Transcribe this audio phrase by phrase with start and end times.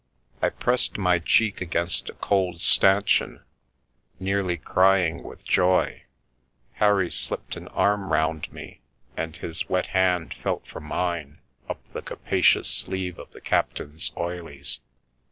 [0.41, 3.43] I pressed my cheek against a cold stanchion,
[4.19, 6.05] nearly crying with joy.
[6.71, 8.81] Harry slipped an arm round me,
[9.15, 11.37] and his wet hand felt for mine
[11.69, 14.79] up the capacious sleeve of the captain's oilies.